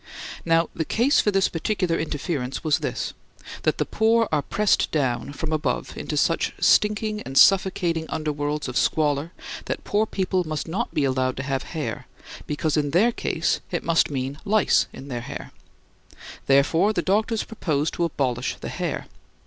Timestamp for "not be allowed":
10.67-11.37